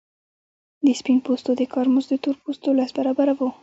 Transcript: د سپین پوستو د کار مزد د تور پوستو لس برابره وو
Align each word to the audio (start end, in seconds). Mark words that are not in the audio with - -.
د 0.85 0.87
سپین 0.99 1.17
پوستو 1.25 1.51
د 1.59 1.61
کار 1.73 1.87
مزد 1.93 2.09
د 2.11 2.21
تور 2.23 2.35
پوستو 2.43 2.69
لس 2.79 2.91
برابره 2.97 3.33
وو 3.37 3.49